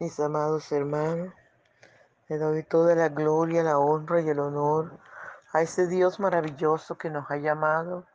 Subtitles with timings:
[0.00, 1.34] mis amados hermanos.
[2.28, 4.98] Le doy toda la gloria, la honra y el honor
[5.52, 8.06] a ese Dios maravilloso que nos ha llamado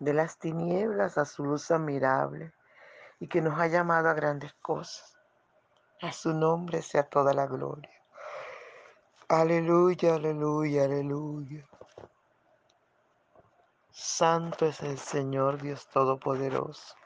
[0.00, 2.52] de las tinieblas a su luz admirable
[3.20, 5.16] y que nos ha llamado a grandes cosas.
[6.02, 7.90] A su nombre sea toda la gloria.
[9.28, 11.64] Aleluya, aleluya, aleluya.
[13.92, 16.96] Santo es el Señor Dios Todopoderoso.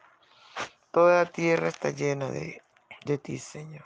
[0.90, 2.62] Toda la tierra está llena de,
[3.04, 3.84] de ti, Señor.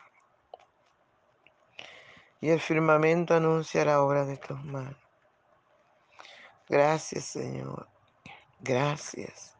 [2.41, 4.97] Y el firmamento anuncia la obra de tus manos.
[6.69, 7.89] Gracias, Señor.
[8.61, 9.57] Gracias.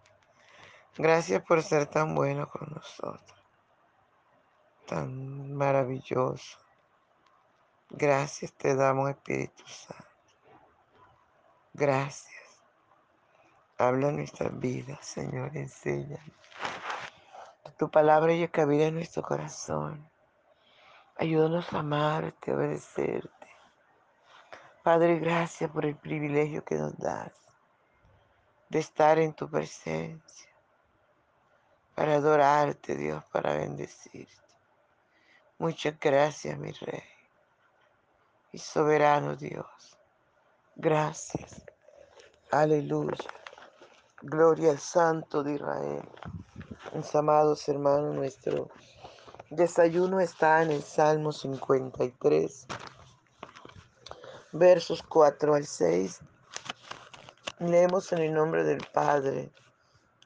[0.97, 3.39] Gracias por ser tan bueno con nosotros.
[4.87, 6.59] Tan maravilloso.
[7.91, 10.05] Gracias te damos, Espíritu Santo.
[11.75, 12.33] Gracias.
[13.79, 15.57] Habla nuestras vidas, Señor.
[15.57, 16.19] Enseña.
[17.79, 20.09] Tu palabra y cabida en nuestro corazón.
[21.17, 23.31] Ayúdanos a amarte, a obedecerte.
[24.83, 27.33] Padre, gracias por el privilegio que nos das
[28.69, 30.51] de estar en tu presencia,
[31.95, 34.33] para adorarte, Dios, para bendecirte.
[35.59, 37.03] Muchas gracias, mi Rey
[38.53, 39.99] y soberano Dios.
[40.77, 41.65] Gracias.
[42.51, 43.17] Aleluya.
[44.21, 46.09] Gloria al Santo de Israel.
[46.95, 48.69] Mis amados hermanos, nuestro
[49.49, 52.67] desayuno está en el Salmo 53,
[54.53, 56.21] versos 4 al 6.
[57.61, 59.51] Leemos en el nombre del Padre,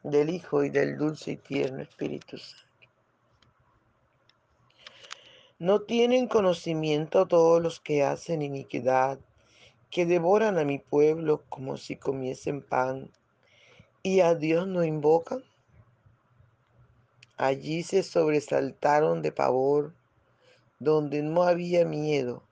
[0.02, 2.66] del Hijo y del dulce y tierno Espíritu Santo.
[5.60, 9.20] No tienen conocimiento todos los que hacen iniquidad,
[9.88, 13.12] que devoran a mi pueblo como si comiesen pan,
[14.02, 15.44] y a Dios no invocan.
[17.36, 19.92] Allí se sobresaltaron de pavor,
[20.78, 22.42] donde no había miedo,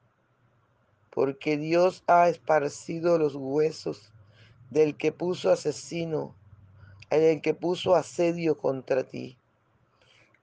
[1.11, 4.13] porque Dios ha esparcido los huesos
[4.69, 6.35] del que puso asesino,
[7.09, 9.39] el que puso asedio contra ti.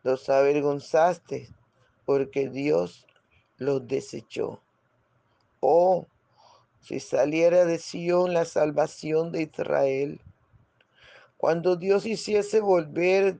[0.03, 1.50] Los avergonzaste,
[2.06, 3.06] porque Dios
[3.58, 4.59] los desechó.
[5.59, 6.08] Oh,
[6.79, 10.19] si saliera de Sión la salvación de Israel,
[11.38, 13.40] cuando Dios hiciese volver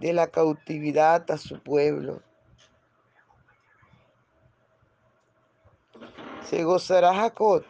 [0.00, 2.22] de la cautividad a su pueblo.
[6.44, 7.64] Se gozará Jacob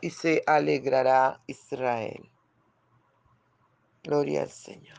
[0.00, 2.30] y se alegrará Israel.
[4.02, 4.98] Gloria al Señor.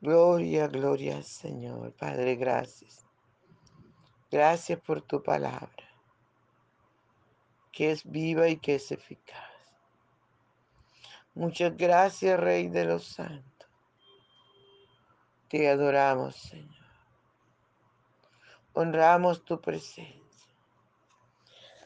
[0.00, 1.92] Gloria, gloria al Señor.
[1.94, 3.04] Padre, gracias.
[4.30, 5.72] Gracias por tu palabra,
[7.72, 9.48] que es viva y que es eficaz.
[11.34, 13.57] Muchas gracias, Rey de los Santos.
[15.48, 16.76] Te adoramos, Señor.
[18.74, 20.18] Honramos tu presencia.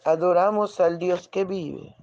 [0.04, 1.96] Adoramos al Dios que vive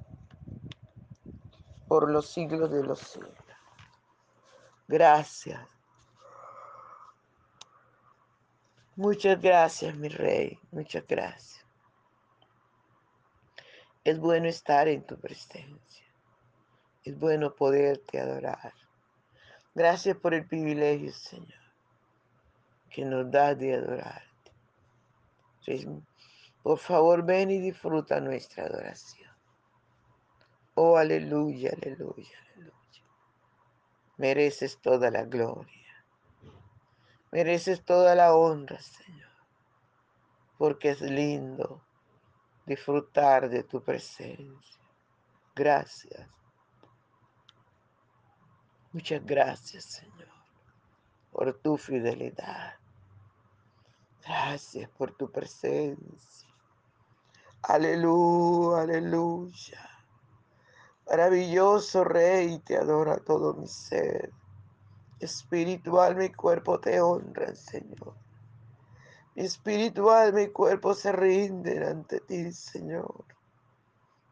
[1.88, 3.34] por los siglos de los siglos.
[4.88, 5.60] Gracias.
[8.96, 10.60] Muchas gracias, mi rey.
[10.72, 11.66] Muchas gracias.
[14.04, 16.06] Es bueno estar en tu presencia.
[17.04, 18.74] Es bueno poderte adorar.
[19.80, 21.64] Gracias por el privilegio, Señor,
[22.90, 24.52] que nos da de adorarte.
[26.62, 29.32] Por favor, ven y disfruta nuestra adoración.
[30.76, 33.04] Oh, aleluya, aleluya, aleluya.
[34.18, 36.06] Mereces toda la gloria.
[37.32, 39.32] Mereces toda la honra, Señor.
[40.58, 41.82] Porque es lindo
[42.66, 44.82] disfrutar de tu presencia.
[45.56, 46.28] Gracias.
[48.92, 50.28] Muchas gracias, Señor,
[51.32, 52.74] por tu fidelidad.
[54.24, 56.50] Gracias por tu presencia.
[57.62, 59.90] Aleluya, aleluya.
[61.08, 64.32] Maravilloso Rey, te adora todo mi ser.
[65.20, 68.16] Espiritual, mi cuerpo te honra, Señor.
[69.36, 73.26] Mi espiritual, mi cuerpo se rinden ante ti, Señor.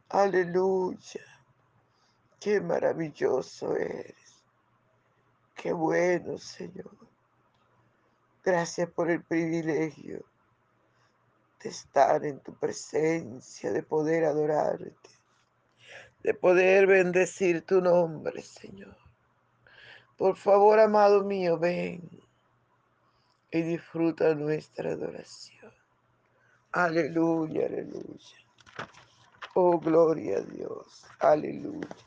[0.10, 1.26] Aleluya.
[2.40, 4.27] Qué maravilloso eres.
[5.58, 6.96] Qué bueno, Señor.
[8.44, 10.24] Gracias por el privilegio
[11.62, 15.10] de estar en tu presencia, de poder adorarte,
[16.22, 18.96] de poder bendecir tu nombre, Señor.
[20.16, 22.08] Por favor, amado mío, ven
[23.52, 25.74] y disfruta nuestra adoración.
[26.72, 28.38] Aleluya, aleluya.
[29.56, 31.06] Oh, gloria a Dios.
[31.20, 32.07] Aleluya.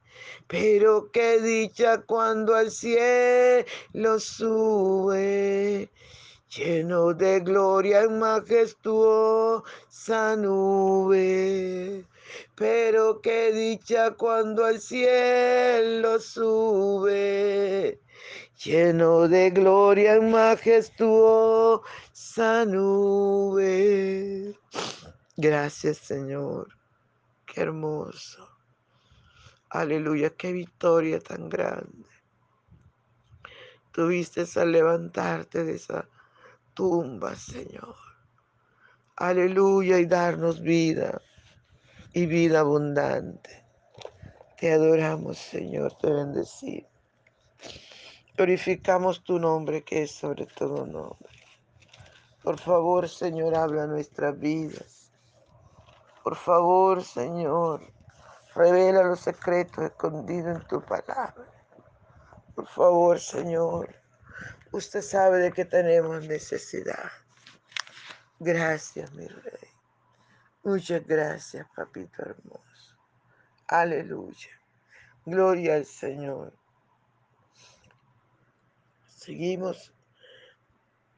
[0.47, 5.89] Pero qué dicha cuando al cielo sube,
[6.49, 9.63] lleno de gloria en majestuosa
[10.35, 12.05] nube.
[12.55, 17.99] Pero qué dicha cuando al cielo sube,
[18.63, 21.81] lleno de gloria en majestuosa
[22.65, 24.53] nube.
[25.37, 26.67] Gracias Señor,
[27.45, 28.50] qué hermoso.
[29.73, 32.09] Aleluya, qué victoria tan grande.
[33.93, 36.09] Tuviste al levantarte de esa
[36.73, 37.95] tumba, Señor.
[39.15, 41.21] Aleluya, y darnos vida
[42.11, 43.65] y vida abundante.
[44.59, 46.91] Te adoramos, Señor, te bendecimos.
[48.35, 51.29] Glorificamos tu nombre que es sobre todo nombre.
[52.43, 55.13] Por favor, Señor, habla nuestras vidas.
[56.23, 58.00] Por favor, Señor,
[58.53, 61.33] Revela los secretos escondidos en tu palabra.
[62.53, 63.95] Por favor, Señor,
[64.71, 67.11] usted sabe de que tenemos necesidad.
[68.39, 69.69] Gracias, mi rey.
[70.63, 72.97] Muchas gracias, papito hermoso.
[73.67, 74.49] Aleluya.
[75.25, 76.53] Gloria al Señor.
[79.07, 79.93] Seguimos,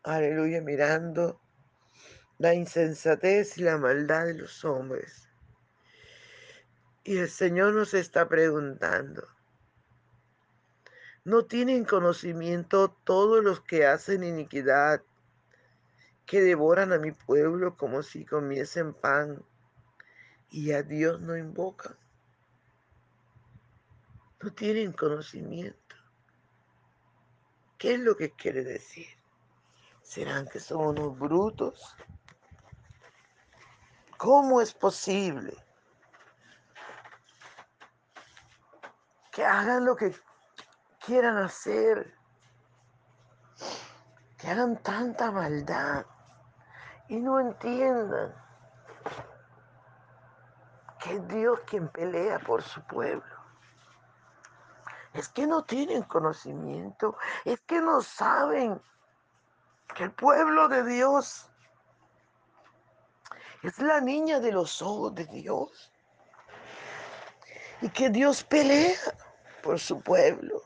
[0.04, 1.42] aleluya, mirando
[2.38, 5.23] la insensatez y la maldad de los hombres
[7.04, 9.28] y el Señor nos está preguntando,
[11.26, 15.04] ¿no tienen conocimiento todos los que hacen iniquidad,
[16.26, 19.44] que devoran a mi pueblo como si comiesen pan
[20.50, 21.98] y a Dios no invocan?
[24.42, 25.96] No tienen conocimiento.
[27.78, 29.08] ¿Qué es lo que quiere decir?
[30.02, 31.98] ¿Serán que son unos brutos?
[34.18, 35.54] ¿Cómo es posible
[39.34, 40.16] que hagan lo que
[41.04, 42.16] quieran hacer,
[44.38, 46.06] que hagan tanta maldad
[47.10, 48.34] y no entiendan
[51.00, 53.24] que es Dios quien pelea por su pueblo.
[55.14, 58.80] Es que no tienen conocimiento, es que no saben
[59.96, 61.50] que el pueblo de Dios
[63.64, 65.92] es la niña de los ojos de Dios
[67.82, 68.98] y que Dios pelea
[69.64, 70.62] por su pueblo.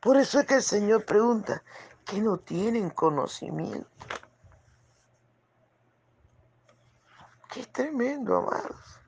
[0.00, 1.62] Por eso es que el Señor pregunta,
[2.04, 3.88] que no tienen conocimiento.
[7.50, 9.00] Qué tremendo, amados.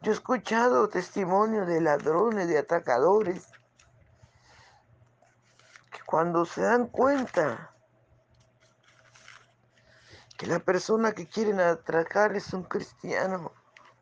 [0.00, 3.48] Yo he escuchado testimonios de ladrones, de atacadores,
[5.90, 7.72] que cuando se dan cuenta
[10.36, 13.52] que la persona que quieren atracar es un cristiano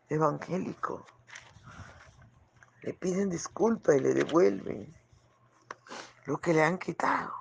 [0.08, 1.06] evangélico,
[2.84, 4.94] le piden disculpas y le devuelven
[6.26, 7.32] lo que le han quitado.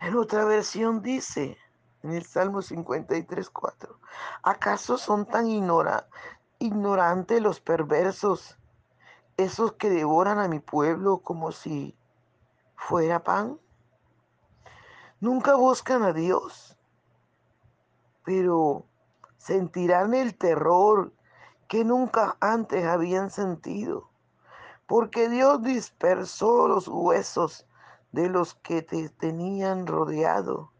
[0.00, 1.58] En otra versión dice,
[2.04, 3.98] en el Salmo 53, 4,
[4.44, 5.48] ¿acaso son tan
[6.60, 8.56] ignorantes los perversos,
[9.36, 11.98] esos que devoran a mi pueblo como si
[12.76, 13.58] fuera pan?
[15.18, 16.78] Nunca buscan a Dios,
[18.24, 18.86] pero
[19.38, 21.12] sentirán el terror
[21.68, 24.10] que nunca antes habían sentido
[24.86, 27.66] porque Dios dispersó los huesos
[28.12, 30.72] de los que te tenían rodeado.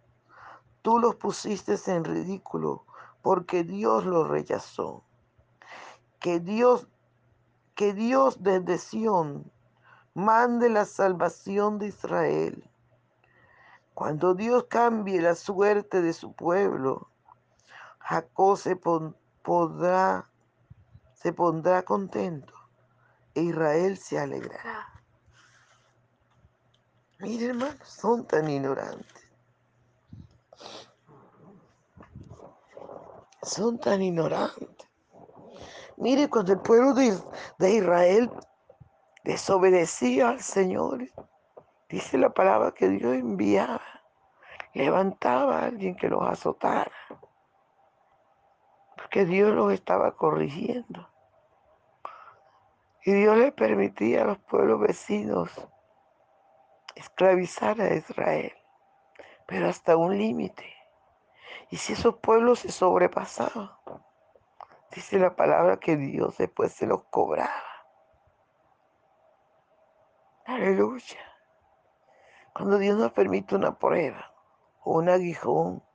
[0.82, 2.84] Tú los pusiste en ridículo,
[3.22, 5.02] porque Dios los rechazó.
[6.20, 6.86] Que Dios,
[7.74, 9.50] que Dios desde Sión
[10.14, 12.70] mande la salvación de Israel.
[13.92, 17.08] Cuando Dios cambie la suerte de su pueblo,
[17.98, 20.30] Jacob se podrá,
[21.16, 22.54] se pondrá contento
[23.40, 24.88] Israel se alegrará.
[27.18, 29.28] Mire, hermanos, son tan ignorantes.
[33.42, 34.88] Son tan ignorantes.
[35.98, 37.18] Mire, cuando el pueblo de,
[37.58, 38.30] de Israel
[39.24, 41.10] desobedecía al Señor,
[41.88, 43.82] dice la palabra que Dios enviaba,
[44.74, 46.92] levantaba a alguien que los azotara,
[49.06, 51.08] porque Dios los estaba corrigiendo.
[53.04, 55.48] Y Dios le permitía a los pueblos vecinos
[56.96, 58.52] esclavizar a Israel,
[59.46, 60.74] pero hasta un límite.
[61.70, 63.70] Y si esos pueblos se sobrepasaban,
[64.90, 67.62] dice la palabra que Dios después se los cobraba.
[70.46, 71.20] Aleluya.
[72.52, 74.34] Cuando Dios nos permite una prueba
[74.82, 75.85] o un aguijón,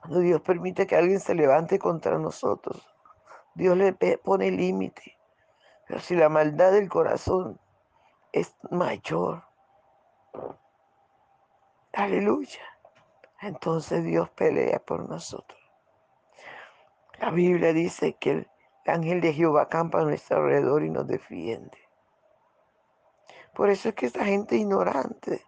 [0.00, 2.86] cuando Dios permite que alguien se levante contra nosotros,
[3.54, 5.18] Dios le pone límite
[5.88, 7.58] pero si la maldad del corazón
[8.30, 9.42] es mayor,
[11.94, 12.60] aleluya,
[13.40, 15.58] entonces Dios pelea por nosotros.
[17.18, 18.50] La Biblia dice que el
[18.84, 21.78] ángel de Jehová campa a nuestro alrededor y nos defiende.
[23.54, 25.42] Por eso es que esta gente ignorante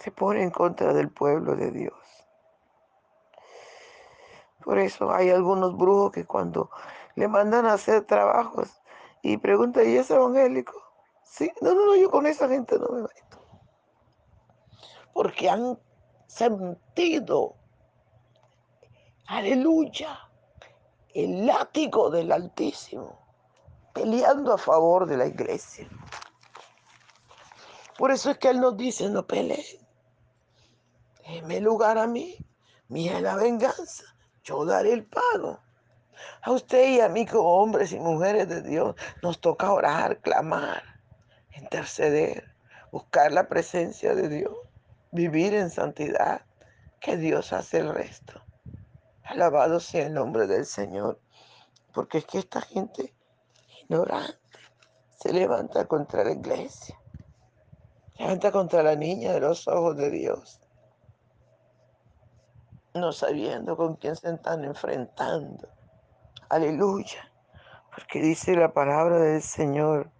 [0.00, 1.94] se pone en contra del pueblo de Dios.
[4.64, 6.70] Por eso hay algunos brujos que cuando
[7.16, 8.68] le mandan a hacer trabajos
[9.22, 10.74] y preguntan, ¿y es evangélico?
[11.22, 13.44] Sí, no, no, no, yo con esa gente no me meto.
[15.12, 15.78] Porque han
[16.26, 17.56] sentido,
[19.26, 20.18] aleluya,
[21.14, 23.18] el látigo del Altísimo,
[23.92, 25.88] peleando a favor de la iglesia.
[27.98, 29.89] Por eso es que Él nos dice, no peleen.
[31.30, 32.44] Déjeme lugar a mí,
[32.88, 34.02] mía la venganza
[34.42, 35.60] yo daré el pago.
[36.42, 40.82] A usted y a mí como hombres y mujeres de Dios nos toca orar, clamar,
[41.56, 42.52] interceder,
[42.90, 44.56] buscar la presencia de Dios,
[45.12, 46.44] vivir en santidad,
[47.00, 48.42] que Dios hace el resto.
[49.22, 51.20] Alabado sea el nombre del Señor,
[51.94, 53.14] porque es que esta gente
[53.82, 54.36] ignorante
[55.16, 57.00] se levanta contra la iglesia,
[58.18, 60.59] levanta contra la niña de los ojos de Dios
[62.94, 65.68] no sabiendo con quién se están enfrentando.
[66.48, 67.30] Aleluya.
[67.94, 70.10] Porque dice la palabra del Señor,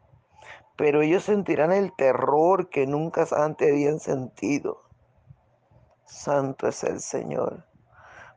[0.76, 4.82] pero ellos sentirán el terror que nunca antes habían sentido.
[6.04, 7.64] Santo es el Señor,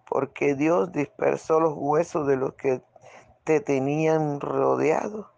[0.07, 2.83] porque Dios dispersó los huesos de los que
[3.43, 5.31] te tenían rodeado.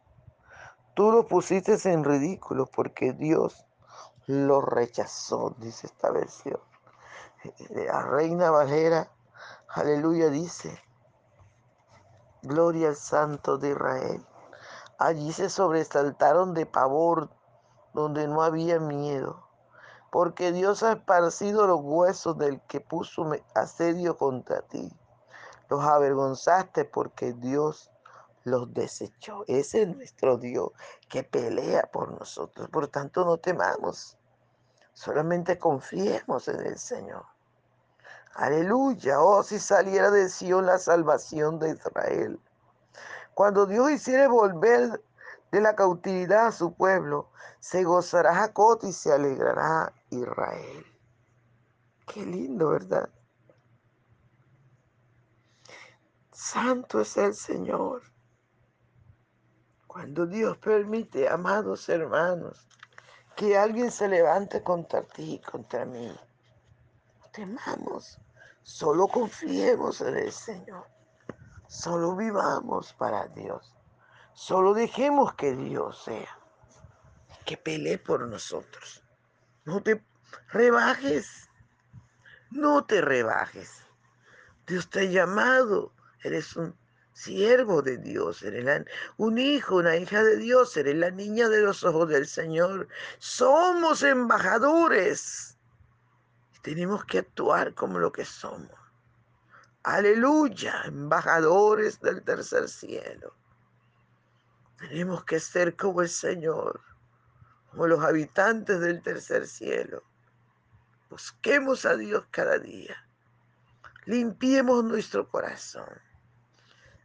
[0.93, 3.65] Tú los pusiste en ridículo porque Dios
[4.27, 6.59] los rechazó, dice esta versión
[7.69, 9.11] la reina Valera,
[9.69, 10.81] aleluya, dice,
[12.41, 14.25] Gloria al Santo de Israel.
[14.99, 17.29] Allí se sobresaltaron de pavor
[17.93, 19.47] donde no había miedo,
[20.11, 24.91] porque Dios ha esparcido los huesos del que puso asedio contra ti.
[25.69, 27.91] Los avergonzaste porque Dios
[28.43, 29.43] los desechó.
[29.47, 30.69] Ese es nuestro Dios
[31.09, 32.69] que pelea por nosotros.
[32.69, 34.17] Por tanto, no temamos.
[34.93, 37.25] Solamente confiemos en el Señor.
[38.35, 39.21] Aleluya.
[39.21, 42.39] Oh, si saliera de Sion la salvación de Israel.
[43.33, 45.01] Cuando Dios hiciere volver
[45.51, 50.85] de la cautividad a su pueblo, se gozará Jacob y se alegrará Israel.
[52.05, 53.09] Qué lindo, ¿verdad?
[56.31, 58.03] Santo es el Señor.
[59.87, 62.67] Cuando Dios permite, amados hermanos,
[63.37, 66.13] que alguien se levante contra ti, contra mí,
[67.31, 68.19] temamos,
[68.65, 70.87] solo confiemos en el Señor,
[71.67, 73.75] solo vivamos para Dios,
[74.33, 76.39] solo dejemos que Dios sea,
[77.45, 79.03] que pelee por nosotros.
[79.65, 80.03] No te
[80.51, 81.47] rebajes,
[82.49, 83.83] no te rebajes.
[84.65, 85.93] Dios te ha llamado,
[86.23, 86.75] eres un
[87.13, 88.83] siervo de Dios, eres
[89.17, 92.87] un hijo, una hija de Dios, eres la niña de los ojos del Señor.
[93.19, 95.54] Somos embajadores.
[96.65, 98.71] Tenemos que actuar como lo que somos.
[99.83, 103.35] Aleluya, embajadores del tercer cielo.
[104.79, 106.81] Tenemos que ser como el Señor,
[107.69, 110.01] como los habitantes del tercer cielo.
[111.07, 112.97] Busquemos a Dios cada día.
[114.05, 116.01] Limpiemos nuestro corazón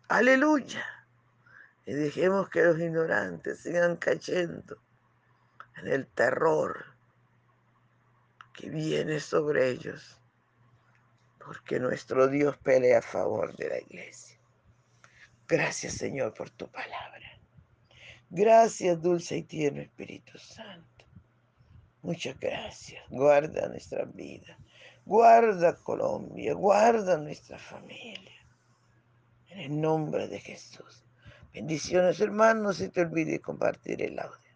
[0.09, 0.87] Aleluya.
[1.85, 4.79] Y dejemos que los ignorantes sigan cayendo
[5.77, 6.99] en el terror
[8.53, 10.21] que viene sobre ellos,
[11.45, 14.39] porque nuestro Dios pelea a favor de la iglesia.
[15.49, 17.39] Gracias Señor por tu palabra.
[18.31, 21.05] Gracias dulce y tierno Espíritu Santo.
[22.03, 23.03] Muchas gracias.
[23.11, 24.57] Guarda nuestra vida.
[25.05, 26.55] Guarda Colombia.
[26.55, 28.47] Guarda nuestra familia.
[29.49, 31.05] En el nombre de Jesús.
[31.53, 34.50] Bendiciones hermanos, y te olvide compartir el audio.